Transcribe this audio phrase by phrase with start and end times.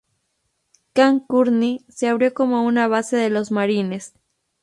[0.93, 4.15] Camp Courtney se abrió como una base de los Marines.